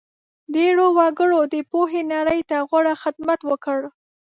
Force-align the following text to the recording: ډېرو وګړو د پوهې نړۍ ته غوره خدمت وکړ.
ډېرو 0.55 0.85
وګړو 0.97 1.41
د 1.53 1.55
پوهې 1.71 2.01
نړۍ 2.13 2.41
ته 2.49 2.57
غوره 2.69 2.93
خدمت 3.03 3.39
وکړ. 3.49 3.79